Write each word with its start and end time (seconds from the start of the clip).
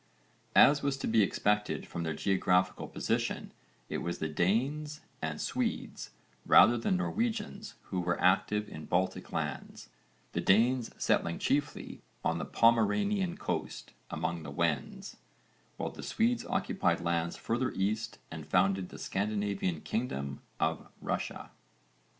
As 0.55 0.81
was 0.81 0.97
to 0.97 1.05
be 1.07 1.21
expected 1.21 1.85
from 1.87 2.01
their 2.01 2.15
geographical 2.15 2.87
position 2.87 3.51
it 3.87 3.99
was 3.99 4.17
Danes 4.17 5.01
and 5.21 5.39
Swedes 5.39 6.09
rather 6.43 6.75
than 6.75 6.97
Norwegians 6.97 7.75
who 7.91 7.99
were 7.99 8.19
active 8.19 8.67
in 8.67 8.85
Baltic 8.85 9.31
lands, 9.31 9.89
the 10.31 10.41
Danes 10.41 10.89
settling 10.97 11.37
chiefly 11.37 12.01
on 12.25 12.39
the 12.39 12.45
Pomeranian 12.45 13.37
coast 13.37 13.93
among 14.09 14.41
the 14.41 14.49
Wends, 14.49 15.17
while 15.77 15.91
the 15.91 16.01
Swedes 16.01 16.47
occupied 16.47 17.01
lands 17.01 17.37
further 17.37 17.69
east 17.75 18.17
and 18.31 18.47
founded 18.47 18.89
the 18.89 18.97
Scandinavian 18.97 19.81
kingdom 19.81 20.41
of 20.59 20.87
Russia. 20.99 21.51